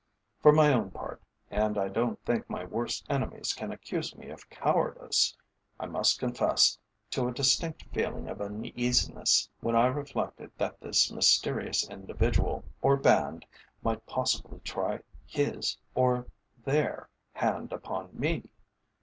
[0.41, 1.21] For my own part
[1.51, 5.37] and I don't think my worst enemies can accuse me of cowardice
[5.79, 6.79] I must confess
[7.11, 13.45] to a distinct feeling of uneasiness when I reflected that this mysterious individual, or band,
[13.83, 16.25] might possibly try his, or
[16.65, 18.45] their, hand upon me.